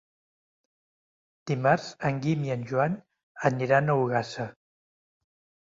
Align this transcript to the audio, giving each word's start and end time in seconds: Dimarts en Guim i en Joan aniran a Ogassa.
Dimarts 1.51 1.91
en 2.11 2.17
Guim 2.25 2.49
i 2.49 2.55
en 2.55 2.65
Joan 2.73 2.97
aniran 3.53 3.95
a 3.95 3.99
Ogassa. 4.09 4.51